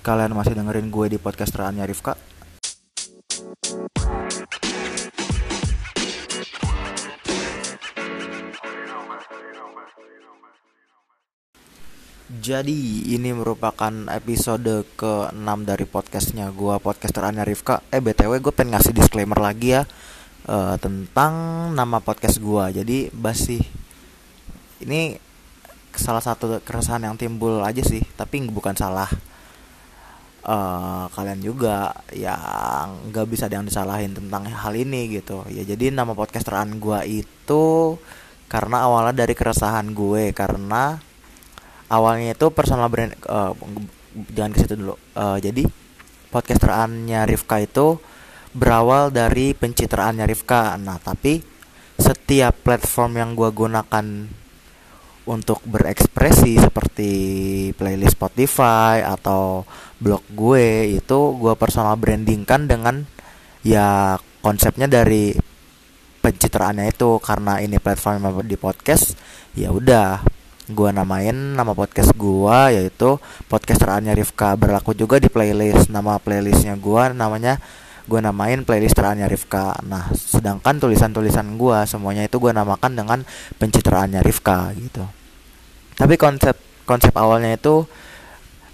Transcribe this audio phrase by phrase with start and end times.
[0.00, 2.16] Kalian masih dengerin gue di podcast Raannya Rifka.
[12.40, 17.84] Jadi ini merupakan episode ke-6 dari podcastnya gue podcaster Anya Rifka.
[17.92, 19.84] Eh BTW gue pengen ngasih disclaimer lagi ya
[20.48, 21.32] uh, Tentang
[21.76, 23.60] nama podcast gue Jadi basi
[24.80, 25.18] Ini
[25.92, 29.10] salah satu keresahan yang timbul aja sih Tapi bukan salah
[30.44, 35.44] uh, kalian juga yang nggak bisa ada yang disalahin tentang hal ini gitu.
[35.52, 37.96] Ya jadi nama podcasteran gue itu
[38.50, 40.98] karena awalnya dari keresahan gue karena
[41.90, 43.52] awalnya itu personal brand uh,
[44.34, 44.94] jangan ke situ dulu.
[45.14, 45.66] Uh, jadi
[46.30, 47.98] podcasterannya Rifka itu
[48.54, 50.78] berawal dari pencitraannya Rifka.
[50.78, 51.42] Nah tapi
[52.00, 54.06] setiap platform yang gue gunakan
[55.28, 57.12] untuk berekspresi seperti
[57.76, 59.62] playlist Spotify atau
[60.00, 63.04] blog gue itu gue personal brandingkan dengan
[63.60, 65.36] ya konsepnya dari
[66.24, 67.20] pencitraannya itu.
[67.20, 69.14] Karena ini platform di podcast
[69.52, 70.24] ya udah
[70.70, 74.56] gue namain nama podcast gue yaitu podcast terakhirnya Rifka.
[74.56, 75.92] Berlaku juga di playlist.
[75.92, 77.60] Nama playlistnya gue namanya
[78.08, 79.76] gue namain playlist terakhirnya Rifka.
[79.84, 83.18] Nah sedangkan tulisan-tulisan gue semuanya itu gue namakan dengan
[83.60, 85.04] pencitraannya Rifka gitu.
[86.00, 86.56] Tapi konsep
[86.88, 87.84] konsep awalnya itu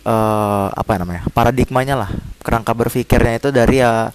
[0.06, 4.14] uh, apa namanya paradigmanya lah kerangka berpikirnya itu dari ya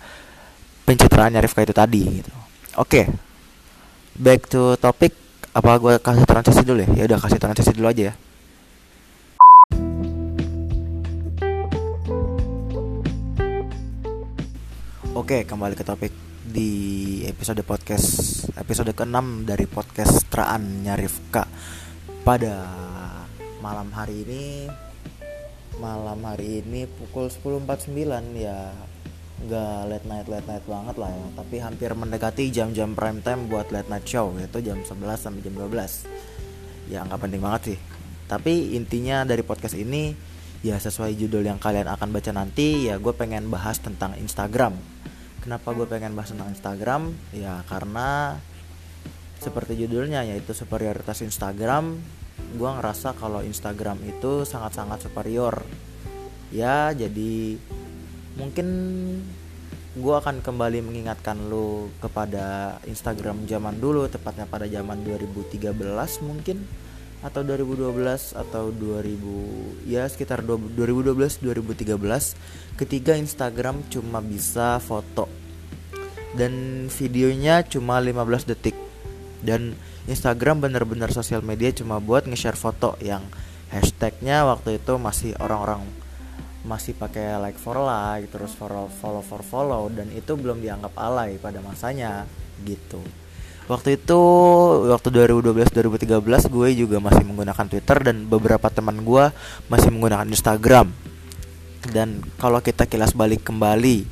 [0.88, 2.32] pencitraannya Rifka itu tadi gitu.
[2.80, 3.06] Oke okay.
[4.16, 5.12] back to topic
[5.52, 6.90] apa gue kasih transisi dulu ya?
[6.96, 8.16] Ya udah kasih transisi dulu aja ya.
[15.12, 16.16] Oke, kembali ke topik
[16.52, 16.72] di
[17.28, 21.48] episode podcast episode ke-6 dari podcast Traan Nyarifka
[22.24, 22.68] pada
[23.64, 24.44] malam hari ini
[25.82, 28.70] malam hari ini pukul 10.49 ya.
[29.42, 31.28] Nggak late night late night banget lah ya.
[31.34, 35.58] Tapi hampir mendekati jam-jam prime time buat late night show yaitu jam 11 sampai jam
[35.58, 36.06] 12
[36.94, 37.78] ya nggak penting banget sih.
[38.30, 40.14] Tapi intinya dari podcast ini
[40.62, 44.78] ya sesuai judul yang kalian akan baca nanti ya gue pengen bahas tentang Instagram.
[45.42, 47.18] Kenapa gue pengen bahas tentang Instagram?
[47.34, 48.38] Ya karena
[49.42, 51.98] seperti judulnya yaitu superioritas Instagram
[52.52, 55.64] gue ngerasa kalau Instagram itu sangat-sangat superior.
[56.52, 57.56] Ya jadi
[58.36, 58.68] mungkin
[59.92, 65.76] gue akan kembali mengingatkan lo kepada Instagram zaman dulu tepatnya pada zaman 2013
[66.24, 66.64] mungkin
[67.22, 72.00] atau 2012 atau 2000 ya sekitar 2012 2013
[72.80, 75.28] ketika Instagram cuma bisa foto.
[76.32, 78.91] Dan videonya cuma 15 detik
[79.42, 79.78] dan
[80.10, 83.22] Instagram bener-bener sosial media cuma buat nge-share foto yang
[83.70, 85.86] hashtagnya waktu itu masih orang-orang
[86.62, 91.42] masih pakai like for like terus follow follow for follow dan itu belum dianggap alay
[91.42, 92.30] pada masanya
[92.62, 93.02] gitu.
[93.66, 94.22] Waktu itu
[94.90, 96.22] waktu 2012 2013
[96.54, 99.34] gue juga masih menggunakan Twitter dan beberapa teman gue
[99.72, 100.94] masih menggunakan Instagram.
[101.90, 104.06] Dan kalau kita kilas balik kembali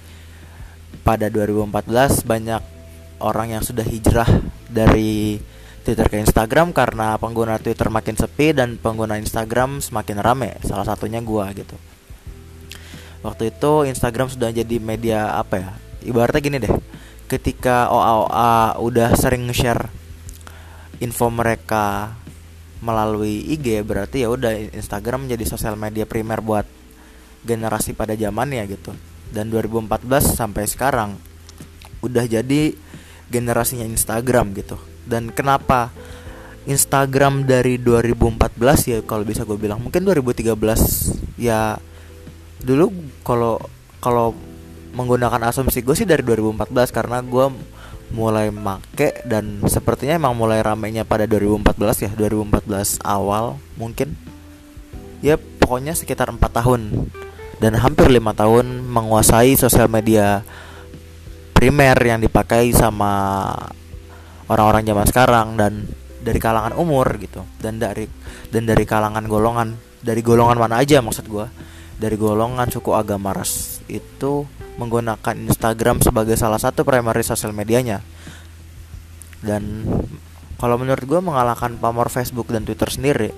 [1.06, 2.79] pada 2014 banyak
[3.20, 4.28] orang yang sudah hijrah
[4.68, 5.40] dari
[5.84, 10.60] Twitter ke Instagram karena pengguna Twitter makin sepi dan pengguna Instagram semakin rame.
[10.62, 11.76] Salah satunya gue gitu.
[13.20, 15.72] Waktu itu Instagram sudah jadi media apa ya?
[16.06, 16.74] Ibaratnya gini deh.
[17.30, 19.92] Ketika OA-OA udah sering share
[21.00, 22.16] info mereka
[22.80, 26.64] melalui IG berarti ya udah Instagram menjadi sosial media primer buat
[27.44, 28.96] generasi pada zamannya gitu.
[29.30, 31.20] Dan 2014 sampai sekarang
[32.00, 32.74] udah jadi
[33.30, 34.78] generasinya Instagram gitu.
[35.06, 35.94] Dan kenapa
[36.70, 39.82] Instagram dari 2014 ya kalau bisa gue bilang.
[39.82, 40.54] Mungkin 2013
[41.40, 41.80] ya
[42.60, 42.92] dulu
[43.24, 43.58] kalau
[44.04, 44.36] kalau
[44.92, 47.46] menggunakan asumsi gue sih dari 2014 karena gue
[48.10, 54.18] mulai make dan sepertinya emang mulai ramenya pada 2014 ya 2014 awal mungkin.
[55.22, 57.12] Ya pokoknya sekitar empat tahun.
[57.60, 60.48] Dan hampir lima tahun menguasai sosial media
[61.60, 63.52] primer yang dipakai sama
[64.48, 65.84] orang-orang zaman sekarang dan
[66.24, 67.44] dari kalangan umur gitu.
[67.60, 68.08] Dan dari
[68.48, 71.44] dan dari kalangan golongan dari golongan mana aja maksud gue
[72.00, 74.48] dari golongan suku agama ras itu
[74.80, 78.00] menggunakan Instagram sebagai salah satu primary sosial medianya.
[79.44, 79.84] Dan
[80.56, 83.36] kalau menurut gue mengalahkan pamor Facebook dan Twitter sendiri.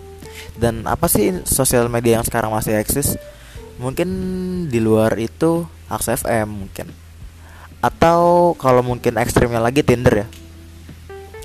[0.53, 3.17] Dan apa sih sosial media yang sekarang masih eksis?
[3.81, 4.09] Mungkin
[4.69, 7.10] di luar itu Aks FM mungkin
[7.81, 10.27] atau kalau mungkin ekstrimnya lagi Tinder ya?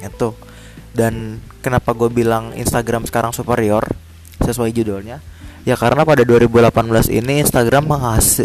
[0.05, 0.37] Itu.
[0.93, 3.89] Dan kenapa gue bilang Instagram sekarang superior
[4.45, 5.25] sesuai judulnya?
[5.67, 7.91] Ya karena pada 2018 ini Instagram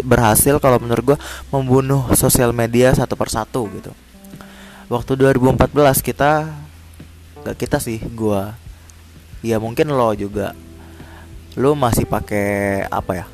[0.02, 1.18] berhasil, kalau menurut gue
[1.54, 3.92] membunuh sosial media satu persatu gitu.
[4.90, 6.50] Waktu 2014 kita
[7.46, 8.42] gak kita sih gue
[9.46, 10.56] ya mungkin lo juga.
[11.54, 13.26] Lo masih pakai apa ya?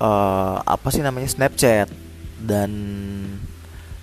[0.00, 1.28] Uh, apa sih namanya?
[1.28, 2.09] Snapchat
[2.40, 2.70] dan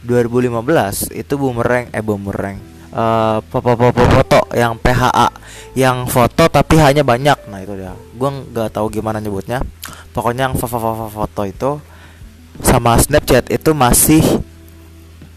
[0.06, 2.58] 2015 itu boomerang eh boomerang.
[2.88, 5.28] Uh, foto yang PHA
[5.78, 7.52] yang foto tapi hanya banyak.
[7.52, 7.94] Nah itu dia.
[7.94, 9.62] Gue nggak tahu gimana nyebutnya.
[10.16, 11.78] Pokoknya yang foto itu
[12.64, 14.24] sama Snapchat itu masih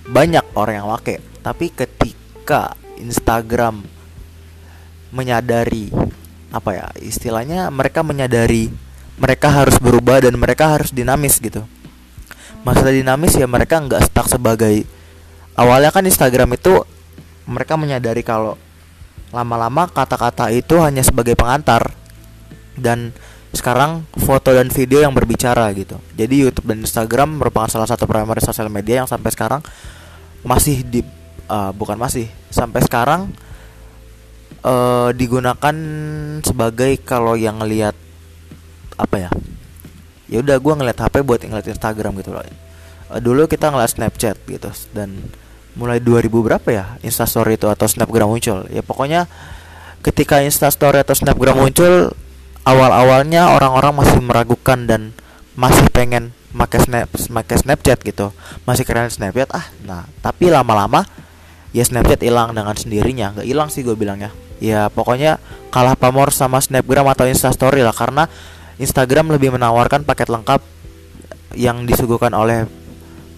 [0.09, 1.21] banyak orang yang pakai.
[1.45, 3.85] Tapi ketika Instagram
[5.11, 5.91] menyadari
[6.51, 8.71] apa ya istilahnya mereka menyadari
[9.19, 11.63] mereka harus berubah dan mereka harus dinamis gitu
[12.63, 14.85] masalah dinamis ya mereka nggak stuck sebagai
[15.57, 16.85] awalnya kan Instagram itu
[17.49, 18.55] mereka menyadari kalau
[19.31, 21.95] lama-lama kata-kata itu hanya sebagai pengantar
[22.75, 23.15] dan
[23.51, 25.99] sekarang foto dan video yang berbicara gitu.
[26.15, 29.61] Jadi YouTube dan Instagram merupakan salah satu primary sosial media yang sampai sekarang
[30.47, 31.03] masih di
[31.51, 33.35] uh, bukan masih sampai sekarang
[34.63, 35.75] uh, digunakan
[36.47, 37.93] sebagai kalau yang ngelihat
[38.97, 39.31] apa ya
[40.31, 42.47] ya udah gue ngeliat HP buat ngeliat Instagram gitu loh.
[43.11, 45.19] Uh, dulu kita ngeliat Snapchat gitu dan
[45.75, 48.65] mulai 2000 berapa ya Instastory itu atau Snapgram muncul.
[48.71, 49.27] Ya pokoknya
[50.07, 52.15] ketika Instastory atau Snapgram muncul
[52.63, 55.11] awal-awalnya orang-orang masih meragukan dan
[55.59, 58.31] masih pengen pakai snap pakai Snapchat gitu.
[58.63, 61.03] Masih keren Snapchat ah nah tapi lama-lama
[61.75, 63.35] ya Snapchat hilang dengan sendirinya.
[63.35, 64.31] Nggak hilang sih gue bilangnya
[64.61, 65.41] ya pokoknya
[65.73, 68.29] kalah pamor sama Snapgram atau Instastory lah karena
[68.81, 70.65] Instagram lebih menawarkan paket lengkap
[71.55, 72.65] yang disuguhkan oleh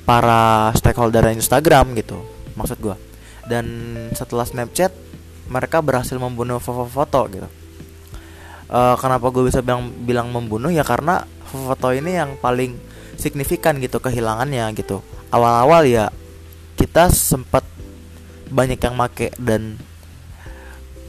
[0.06, 2.22] para stakeholder Instagram gitu
[2.54, 2.96] maksud gue
[3.46, 3.66] dan
[4.14, 4.94] setelah Snapchat
[5.50, 7.48] mereka berhasil membunuh foto-foto gitu.
[8.72, 10.72] Uh, kenapa gue bisa bilang bilang membunuh?
[10.72, 12.78] Ya karena foto ini yang paling
[13.20, 15.04] signifikan gitu kehilangannya gitu.
[15.28, 16.08] Awal-awal ya
[16.78, 17.66] kita sempat
[18.48, 19.76] banyak yang make dan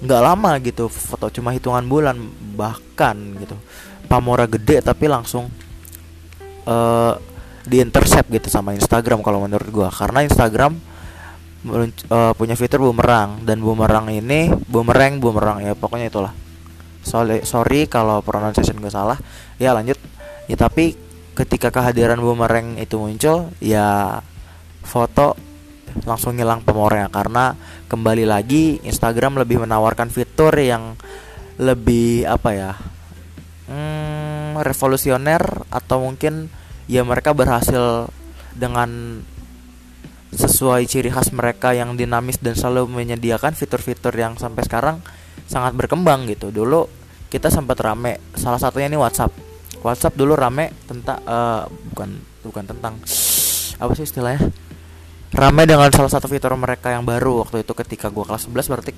[0.04, 2.20] nggak lama gitu foto cuma hitungan bulan
[2.60, 3.56] bahkan gitu
[4.14, 5.50] pamora gede tapi langsung
[6.70, 7.18] uh,
[7.66, 9.90] di intercept gitu sama Instagram kalau menurut gua.
[9.90, 10.78] Karena Instagram
[12.14, 13.42] uh, punya fitur bumerang.
[13.42, 16.34] Dan bumerang ini bumerang bumerang ya pokoknya itulah.
[17.02, 19.18] Sorry sorry kalau pronunciation gue salah.
[19.58, 19.98] Ya lanjut.
[20.46, 20.94] Ya tapi
[21.34, 24.22] ketika kehadiran bumerang itu muncul ya
[24.86, 25.34] foto
[26.06, 27.58] langsung ngilang pamornya karena
[27.90, 30.94] kembali lagi Instagram lebih menawarkan fitur yang
[31.58, 32.72] lebih apa ya
[33.68, 36.52] hmm, revolusioner atau mungkin
[36.88, 38.12] ya mereka berhasil
[38.54, 39.22] dengan
[40.34, 44.98] sesuai ciri khas mereka yang dinamis dan selalu menyediakan fitur-fitur yang sampai sekarang
[45.46, 46.50] sangat berkembang gitu.
[46.50, 46.90] Dulu
[47.30, 49.34] kita sempat rame salah satunya ini WhatsApp.
[49.86, 52.10] WhatsApp dulu rame tentang uh, bukan
[52.42, 52.94] bukan tentang
[53.78, 54.50] apa sih istilahnya?
[55.34, 58.92] Rame dengan salah satu fitur mereka yang baru waktu itu ketika gua kelas 11 berarti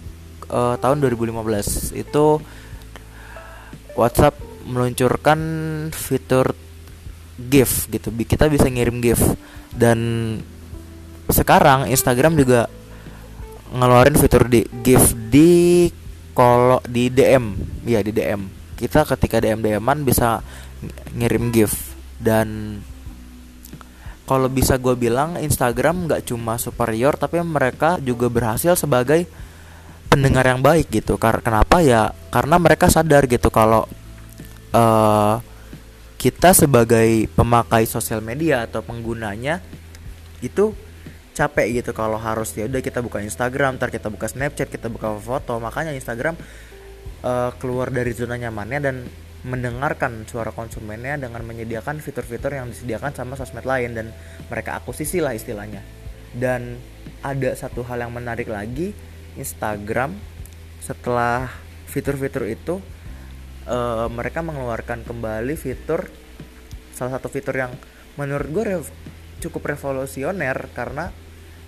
[0.51, 2.25] uh, tahun 2015 itu
[3.95, 4.35] WhatsApp
[4.65, 5.39] meluncurkan
[5.93, 6.57] fitur
[7.37, 8.09] GIF gitu.
[8.11, 9.21] Kita bisa ngirim GIF.
[9.71, 9.99] Dan
[11.29, 12.67] sekarang Instagram juga
[13.75, 15.89] ngeluarin fitur di GIF di
[16.35, 17.55] kalau di DM
[17.87, 18.41] ya di DM
[18.75, 20.43] kita ketika DM DMan bisa
[21.15, 21.95] ngirim GIF.
[22.19, 22.79] Dan
[24.25, 29.29] kalau bisa gue bilang Instagram nggak cuma superior tapi mereka juga berhasil sebagai
[30.11, 31.15] pendengar yang baik gitu.
[31.19, 31.79] Kenapa?
[31.83, 33.87] Ya karena mereka sadar gitu kalau
[34.75, 35.39] uh,
[36.19, 39.63] kita sebagai pemakai sosial media atau penggunanya
[40.43, 40.75] itu
[41.35, 45.15] capek gitu kalau harus ya udah kita buka Instagram, ntar kita buka Snapchat, kita buka
[45.19, 45.59] foto.
[45.59, 46.39] Makanya Instagram
[47.23, 48.95] uh, keluar dari zona nyamannya dan
[49.45, 54.09] mendengarkan suara konsumennya dengan menyediakan fitur-fitur yang disediakan sama sosmed lain dan
[54.49, 55.85] mereka akuisisi lah istilahnya.
[56.33, 56.81] Dan
[57.21, 58.95] ada satu hal yang menarik lagi,
[59.37, 60.17] Instagram
[60.81, 61.51] setelah
[61.85, 62.81] fitur-fitur itu
[63.69, 66.09] uh, mereka mengeluarkan kembali fitur
[66.95, 67.71] salah satu fitur yang
[68.15, 68.85] menurut gue rev
[69.43, 71.11] cukup revolusioner karena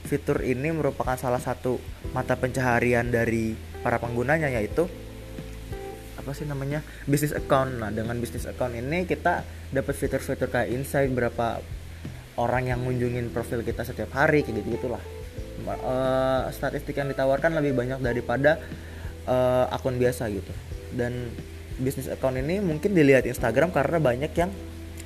[0.07, 1.77] fitur ini merupakan salah satu
[2.15, 4.87] mata pencaharian dari para penggunanya yaitu
[6.15, 6.83] apa sih namanya?
[7.07, 7.79] Bisnis account.
[7.79, 11.59] Nah dengan bisnis account ini kita dapat fitur-fitur kayak insight berapa
[12.39, 15.03] orang yang ngunjungin profil kita setiap hari kayak gitu gitulah
[15.65, 18.61] uh, statistik yang ditawarkan lebih banyak daripada
[19.27, 20.53] uh, akun biasa gitu.
[20.95, 21.31] Dan
[21.77, 24.51] bisnis account ini mungkin dilihat Instagram karena banyak yang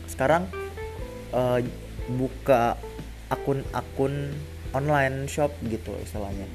[0.07, 0.47] sekarang
[1.35, 1.59] uh,
[2.11, 2.75] buka
[3.31, 4.35] akun-akun
[4.75, 6.47] online shop gitu istilahnya.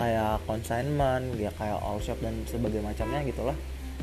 [0.00, 3.56] Kayak consignment ya kayak all shop dan sebagainya macamnya gitulah.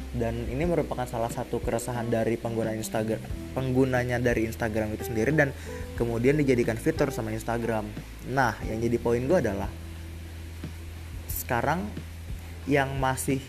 [0.10, 3.22] Dan ini merupakan salah satu keresahan dari pengguna Instagram
[3.54, 5.54] penggunanya dari Instagram itu sendiri dan
[5.98, 7.86] kemudian dijadikan fitur sama Instagram.
[8.30, 9.70] Nah yang jadi poin gue adalah
[11.30, 11.90] sekarang
[12.70, 13.42] yang masih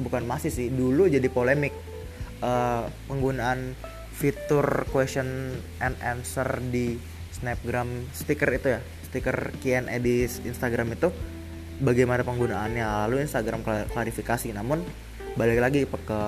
[0.00, 1.72] bukan masih sih dulu jadi polemik
[2.44, 3.74] uh, penggunaan
[4.16, 6.96] fitur question and answer di
[7.36, 11.08] snapgram stiker itu ya stiker Q&A di Instagram itu
[11.80, 14.52] bagaimana penggunaannya lalu Instagram klarifikasi.
[14.56, 14.80] Namun
[15.36, 16.20] balik lagi ke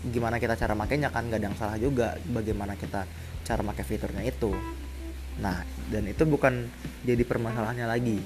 [0.00, 3.04] gimana kita cara makainya kan gak ada yang salah juga bagaimana kita
[3.44, 4.52] cara pakai fiturnya itu.
[5.40, 5.60] Nah
[5.92, 6.68] dan itu bukan
[7.04, 8.18] jadi permasalahannya lagi.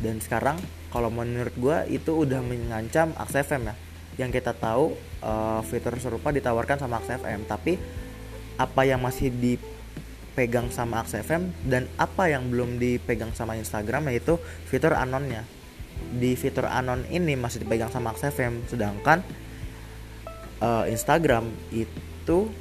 [0.00, 0.56] Dan sekarang
[0.92, 3.74] kalau menurut gue itu udah mengancam Aks FM ya.
[4.20, 4.92] Yang kita tahu
[5.24, 7.80] uh, fitur serupa ditawarkan sama Aks FM tapi
[8.60, 14.36] apa yang masih dipegang sama Aks FM dan apa yang belum dipegang sama Instagram yaitu
[14.68, 15.48] fitur anonnya.
[16.12, 19.24] Di fitur anon ini masih dipegang sama Ax FM sedangkan
[20.60, 22.52] uh, Instagram itu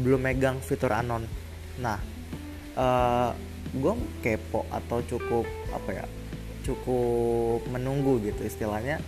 [0.00, 1.28] belum megang fitur anon.
[1.76, 2.00] Nah
[2.72, 3.30] uh, eh,
[3.76, 3.94] gue
[4.24, 5.44] kepo atau cukup
[5.76, 6.06] apa ya
[6.68, 9.00] cukup menunggu gitu istilahnya.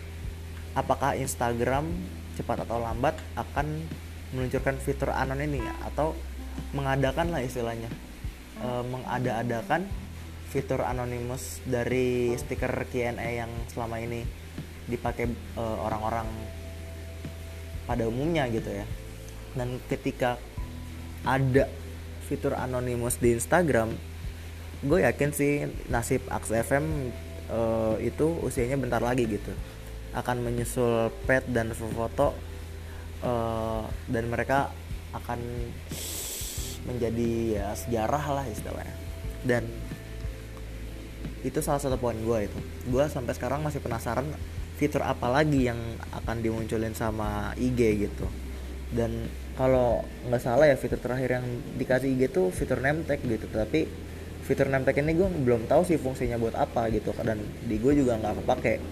[0.73, 1.93] Apakah Instagram
[2.41, 3.85] cepat atau lambat akan
[4.33, 6.17] meluncurkan fitur anon ini atau
[6.73, 7.91] mengadakan lah istilahnya
[8.63, 9.91] e, mengada-adakan
[10.51, 14.27] fitur anonymous dari stiker Q&A yang selama ini
[14.91, 16.27] dipakai uh, orang-orang
[17.87, 18.83] pada umumnya gitu ya.
[19.55, 20.43] Dan ketika
[21.23, 21.71] ada
[22.27, 23.95] fitur anonymous di Instagram
[24.81, 27.13] gue yakin sih nasib Aks FM
[27.51, 29.53] uh, itu usianya bentar lagi gitu.
[30.15, 32.35] Akan menyusul pet dan foto
[33.23, 34.71] uh, dan mereka
[35.11, 35.39] akan
[36.87, 38.97] menjadi ya sejarah lah istilahnya.
[39.45, 39.67] Dan
[41.41, 42.59] itu salah satu poin gue itu.
[42.89, 44.29] Gue sampai sekarang masih penasaran
[44.77, 45.79] fitur apa lagi yang
[46.13, 48.27] akan dimunculin sama IG gitu.
[48.91, 53.45] Dan kalau nggak salah ya fitur terakhir yang dikasih IG tuh fitur name tag gitu.
[53.49, 54.10] Tapi
[54.51, 57.39] fitur name tag ini gue belum tahu sih fungsinya buat apa gitu dan
[57.71, 58.83] di gue juga nggak kepake.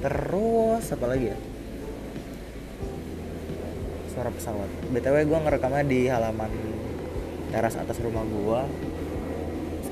[0.00, 1.36] Terus apa lagi ya?
[4.08, 4.64] Suara pesawat.
[4.96, 6.48] Btw gue ngerekamnya di halaman
[7.52, 8.60] teras atas rumah gue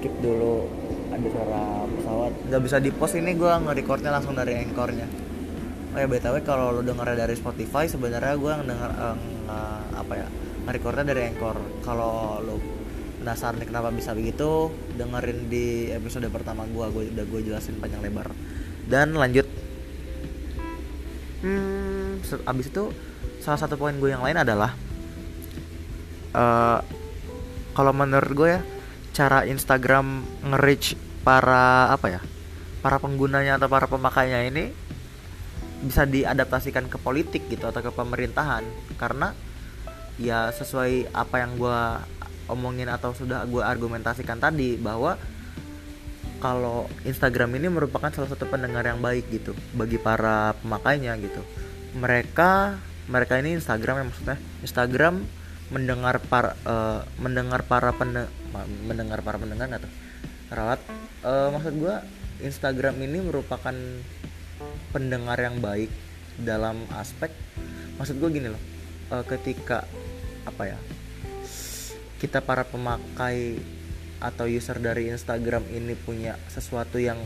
[0.00, 0.64] skip dulu
[1.12, 2.32] ada suara pesawat.
[2.48, 5.04] Nggak bisa di post ini gue nge-recordnya langsung dari anchornya.
[5.92, 9.16] Oh ya btw kalau lo denger dari Spotify sebenarnya gue denger uh,
[9.92, 10.28] apa ya
[11.04, 11.60] dari anchor.
[11.84, 12.75] Kalau lo
[13.22, 18.30] penasaran kenapa bisa begitu dengerin di episode pertama gue gue udah gue jelasin panjang lebar.
[18.86, 19.46] Dan lanjut.
[21.42, 21.86] Hmm
[22.46, 22.84] abis itu
[23.38, 24.74] salah satu poin gue yang lain adalah
[26.34, 26.80] uh,
[27.76, 28.60] kalau menurut gue ya
[29.12, 32.20] cara Instagram nge-reach para apa ya
[32.80, 34.64] para penggunanya atau para pemakainya ini
[35.76, 38.64] bisa diadaptasikan ke politik gitu atau ke pemerintahan.
[38.96, 39.36] Karena
[40.16, 41.80] ya sesuai apa yang gue
[42.50, 45.18] omongin atau sudah gue argumentasikan tadi bahwa
[46.36, 51.40] kalau Instagram ini merupakan salah satu pendengar yang baik gitu bagi para pemakainya gitu.
[51.96, 52.76] Mereka
[53.08, 54.38] mereka ini Instagram yang maksudnya?
[54.60, 55.24] Instagram
[55.70, 58.30] mendengar para uh, mendengar para pende,
[58.86, 59.90] mendengar para pendengar atau
[60.46, 60.78] rawat
[61.26, 61.94] uh, maksud gue
[62.46, 63.74] Instagram ini merupakan
[64.94, 65.90] pendengar yang baik
[66.38, 67.34] dalam aspek
[67.98, 68.62] maksud gue gini loh
[69.10, 69.82] uh, ketika
[70.46, 70.78] apa ya
[72.16, 73.60] kita para pemakai
[74.16, 77.20] atau user dari Instagram ini punya sesuatu yang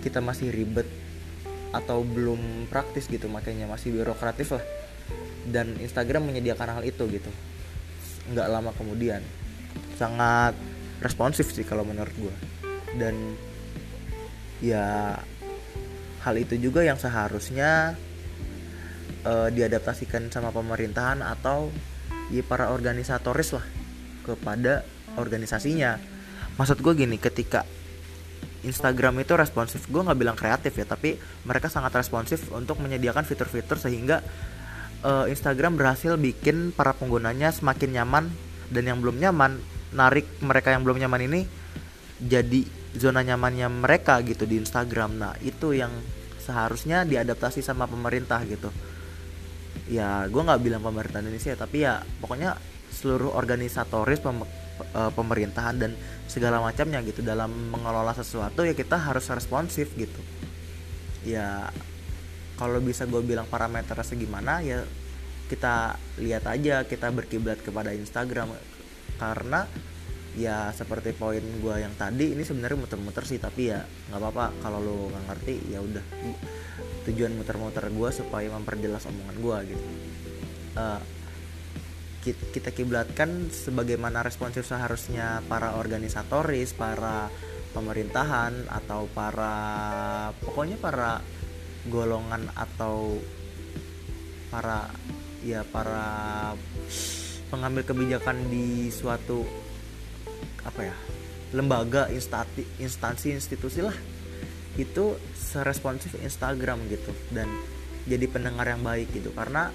[0.00, 0.88] kita masih ribet
[1.68, 4.64] atau belum praktis gitu makanya masih birokratif lah.
[5.48, 7.30] Dan Instagram menyediakan hal itu gitu.
[8.32, 9.20] Nggak lama kemudian.
[9.96, 10.56] Sangat
[10.98, 12.34] responsif sih kalau menurut gue
[12.98, 13.14] dan
[14.58, 15.14] ya
[16.26, 17.94] hal itu juga yang seharusnya
[19.22, 21.70] uh, diadaptasikan sama pemerintahan atau
[22.28, 23.64] ya para organisatoris lah
[24.24, 24.84] kepada
[25.16, 25.96] organisasinya.
[26.60, 27.64] Maksud gue gini ketika
[28.66, 31.14] Instagram itu responsif gue nggak bilang kreatif ya tapi
[31.46, 34.18] mereka sangat responsif untuk menyediakan fitur-fitur sehingga
[35.06, 38.24] uh, Instagram berhasil bikin para penggunanya semakin nyaman
[38.74, 39.62] dan yang belum nyaman
[39.94, 41.40] narik mereka yang belum nyaman ini
[42.18, 42.66] jadi
[42.98, 45.22] zona nyamannya mereka gitu di Instagram.
[45.22, 45.94] Nah itu yang
[46.42, 48.74] seharusnya diadaptasi sama pemerintah gitu
[49.88, 52.56] ya gue nggak bilang pemerintah Indonesia tapi ya pokoknya
[52.92, 55.92] seluruh organisatoris pem, uh, pemerintahan dan
[56.28, 60.20] segala macamnya gitu dalam mengelola sesuatu ya kita harus responsif gitu.
[61.24, 61.68] Ya
[62.58, 64.82] kalau bisa gue bilang parameternya segimana ya
[65.48, 68.52] kita lihat aja kita berkiblat kepada Instagram.
[69.18, 69.64] Karena
[70.36, 74.46] ya seperti poin gue yang tadi ini sebenarnya muter-muter sih tapi ya nggak apa-apa.
[74.60, 76.04] Kalau lo nggak ngerti ya udah.
[77.08, 79.84] Tujuan muter-muter gue supaya memperjelas omongan gue gitu.
[80.78, 81.00] Uh,
[82.28, 87.32] kita kiblatkan sebagaimana responsif seharusnya para organisatoris para
[87.72, 89.54] pemerintahan atau para
[90.44, 91.24] pokoknya para
[91.88, 93.16] golongan atau
[94.52, 94.92] para
[95.44, 96.52] ya para
[97.48, 99.67] pengambil kebijakan di suatu
[100.68, 100.96] apa ya
[101.56, 103.96] lembaga instansi instansi institusi lah.
[104.76, 107.48] Itu seresponsif Instagram gitu dan
[108.04, 109.32] jadi pendengar yang baik gitu.
[109.32, 109.72] Karena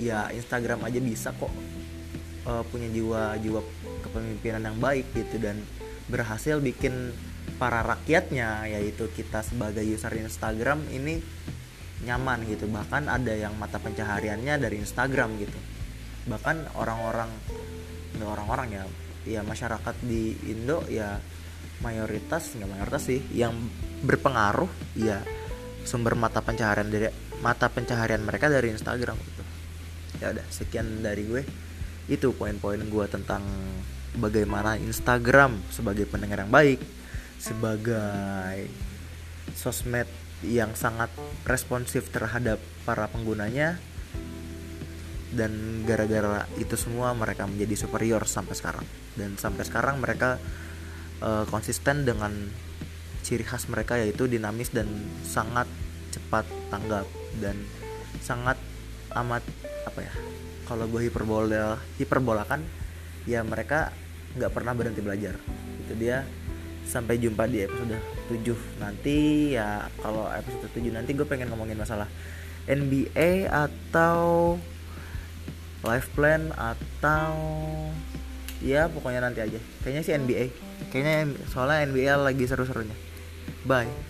[0.00, 1.52] ya Instagram aja bisa kok
[2.48, 3.60] uh, punya jiwa jiwa
[4.08, 5.60] kepemimpinan yang baik gitu dan
[6.08, 7.12] berhasil bikin
[7.60, 11.20] para rakyatnya yaitu kita sebagai user Instagram ini
[12.08, 12.64] nyaman gitu.
[12.64, 15.58] Bahkan ada yang mata pencahariannya dari Instagram gitu.
[16.32, 17.28] Bahkan orang-orang
[18.16, 18.84] nggak orang-orang ya
[19.28, 21.20] ya masyarakat di Indo ya
[21.80, 23.56] mayoritas nggak mayoritas sih yang
[24.04, 25.24] berpengaruh ya
[25.84, 27.08] sumber mata pencaharian dari
[27.40, 29.42] mata pencaharian mereka dari Instagram gitu.
[30.20, 31.42] Ya udah sekian dari gue.
[32.10, 33.40] Itu poin-poin gue tentang
[34.18, 36.82] bagaimana Instagram sebagai pendengar yang baik
[37.40, 38.68] sebagai
[39.56, 40.04] sosmed
[40.44, 41.08] yang sangat
[41.48, 43.80] responsif terhadap para penggunanya
[45.30, 48.86] dan gara-gara itu semua mereka menjadi superior sampai sekarang.
[49.14, 50.38] Dan sampai sekarang mereka
[51.22, 52.32] uh, konsisten dengan
[53.22, 54.88] ciri khas mereka yaitu dinamis dan
[55.22, 55.68] sangat
[56.10, 57.06] cepat tanggap
[57.38, 57.54] dan
[58.24, 58.58] sangat
[59.14, 59.44] amat
[59.86, 60.14] apa ya
[60.66, 62.62] kalau gue hiperbola hiperbolakan
[63.26, 63.90] ya mereka
[64.38, 65.34] nggak pernah berhenti belajar.
[65.86, 66.22] Itu dia
[66.86, 67.98] sampai jumpa di episode
[68.30, 69.18] 7 nanti.
[69.54, 72.06] Ya kalau episode 7 nanti gue pengen ngomongin masalah
[72.70, 74.54] NBA atau
[75.86, 77.32] life plan atau
[78.60, 79.60] ya pokoknya nanti aja.
[79.84, 80.44] Kayaknya sih NBA
[80.90, 82.96] kayaknya soalnya NBA lagi seru-serunya.
[83.64, 84.09] Bye